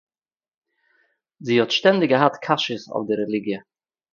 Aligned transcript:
זי 1.45 1.53
האָט 1.59 1.71
שטענדיג 1.77 2.11
געהאַט 2.13 2.35
קשיות 2.45 2.83
אויף 2.93 3.05
דער 3.07 3.19
רעליגיע 3.21 3.59